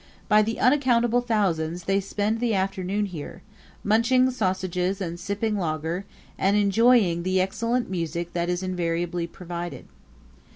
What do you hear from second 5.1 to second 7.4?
sipping lager, and enjoying the